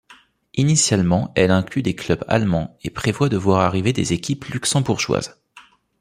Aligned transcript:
Initialement, 0.55 1.31
elle 1.35 1.51
inclut 1.51 1.83
des 1.83 1.93
clubs 1.95 2.25
allemands 2.27 2.75
et 2.83 2.89
prévoit 2.89 3.29
de 3.29 3.37
voir 3.37 3.59
arriver 3.61 3.93
des 3.93 4.13
équipes 4.13 4.45
luxembourgeoises. 4.45 5.39